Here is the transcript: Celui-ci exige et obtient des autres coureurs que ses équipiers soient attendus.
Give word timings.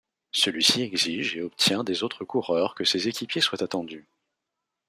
Celui-ci 0.31 0.81
exige 0.81 1.35
et 1.37 1.43
obtient 1.43 1.83
des 1.83 2.01
autres 2.01 2.25
coureurs 2.25 2.73
que 2.73 2.83
ses 2.83 3.07
équipiers 3.07 3.39
soient 3.39 3.61
attendus. 3.61 4.07